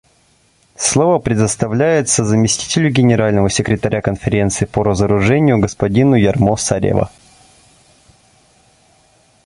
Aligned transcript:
Слово 0.79 1.19
предоставляется 1.19 2.25
заместителю 2.25 2.89
Генерального 2.89 3.51
секретаря 3.51 4.01
Конференции 4.01 4.65
по 4.65 4.81
разоружению 4.83 5.59
господину 5.59 6.15
Ярмо 6.15 6.57
Сарева. 6.57 7.11